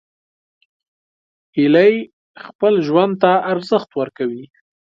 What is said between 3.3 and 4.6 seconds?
ارزښت ورکوي